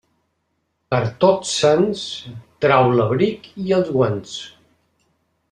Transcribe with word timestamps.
Per 0.93 1.01
Tots 1.23 1.51
Sants, 1.57 2.01
trau 2.65 2.87
l'abric 3.01 3.47
i 3.67 3.67
els 3.79 3.93
guants. 3.99 4.35